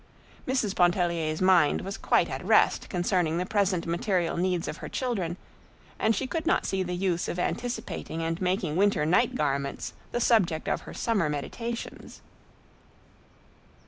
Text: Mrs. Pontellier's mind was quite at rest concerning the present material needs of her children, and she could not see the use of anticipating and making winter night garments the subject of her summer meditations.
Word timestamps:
Mrs. 0.47 0.75
Pontellier's 0.75 1.43
mind 1.43 1.81
was 1.81 1.95
quite 1.95 2.27
at 2.27 2.43
rest 2.43 2.89
concerning 2.89 3.37
the 3.37 3.45
present 3.45 3.85
material 3.85 4.35
needs 4.35 4.67
of 4.67 4.77
her 4.77 4.89
children, 4.89 5.37
and 5.99 6.15
she 6.15 6.25
could 6.25 6.47
not 6.47 6.65
see 6.65 6.81
the 6.81 6.95
use 6.95 7.27
of 7.27 7.37
anticipating 7.37 8.23
and 8.23 8.41
making 8.41 8.75
winter 8.77 9.05
night 9.05 9.35
garments 9.35 9.93
the 10.11 10.19
subject 10.19 10.67
of 10.67 10.81
her 10.89 10.93
summer 10.95 11.29
meditations. 11.29 12.21